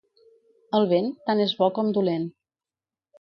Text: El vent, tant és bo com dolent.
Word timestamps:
El 0.77 0.87
vent, 0.93 1.11
tant 1.29 1.43
és 1.45 1.53
bo 1.59 1.67
com 1.75 1.91
dolent. 1.99 2.25